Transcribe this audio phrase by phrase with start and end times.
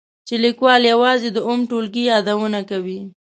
[0.27, 2.99] چې لیکوال یوازې د اووم ټولګي یادونه کوي.